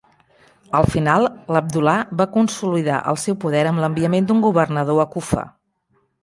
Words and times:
Al 0.77 0.85
final, 0.93 1.27
l'Abdullah 1.55 1.97
va 2.21 2.27
consolidar 2.37 2.97
el 3.11 3.19
seu 3.25 3.37
poder 3.45 3.61
amb 3.73 3.85
l'enviament 3.85 4.31
d'un 4.33 4.43
governador 4.47 5.05
a 5.05 5.07
Kufa. 5.15 5.47